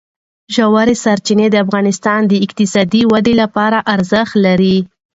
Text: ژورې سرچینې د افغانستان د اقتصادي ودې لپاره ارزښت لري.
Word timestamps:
ژورې 0.55 0.95
سرچینې 1.03 1.47
د 1.51 1.55
افغانستان 1.65 2.21
د 2.27 2.33
اقتصادي 2.45 3.01
ودې 3.11 3.33
لپاره 3.41 3.77
ارزښت 3.93 4.33
لري. 4.45 4.77